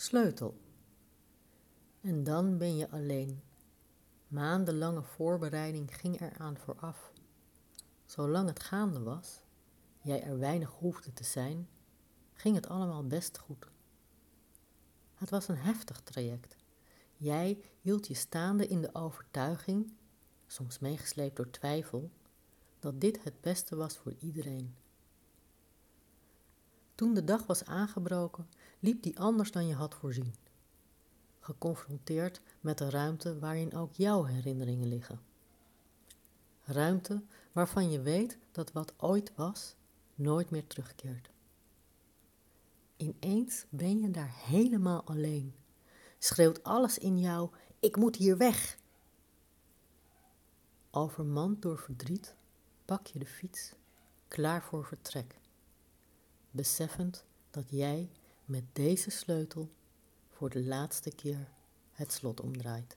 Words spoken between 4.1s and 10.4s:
Maandenlange voorbereiding ging eraan vooraf. Zolang het gaande was, jij er